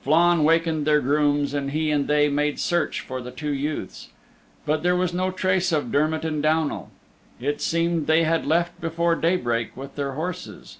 Flann 0.00 0.42
wakened 0.42 0.86
their 0.86 1.02
grooms 1.02 1.52
and 1.52 1.70
he 1.72 1.90
and 1.90 2.08
they 2.08 2.26
made 2.30 2.58
search 2.58 3.00
for 3.00 3.20
the 3.20 3.30
two 3.30 3.52
youths. 3.52 4.08
But 4.64 4.82
there 4.82 4.96
was 4.96 5.12
no 5.12 5.30
trace 5.30 5.70
of 5.70 5.92
Dermott 5.92 6.24
and 6.24 6.42
Downal. 6.42 6.88
It 7.38 7.60
seemed 7.60 8.06
they 8.06 8.24
had 8.24 8.46
left 8.46 8.80
before 8.80 9.14
daybreak 9.14 9.76
with 9.76 9.96
their 9.96 10.12
horses. 10.12 10.78